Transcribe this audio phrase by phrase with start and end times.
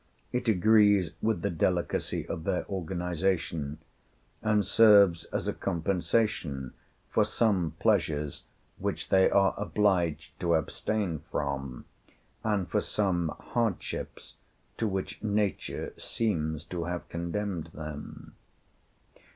[0.31, 3.77] It agrees with the delicacy of their organization,
[4.41, 6.73] and serves as a compensation
[7.11, 8.43] for some pleasures
[8.79, 11.85] which they are obliged to abstain from,
[12.43, 14.33] and for some hardships
[14.79, 18.33] to which nature seems to have condemned them.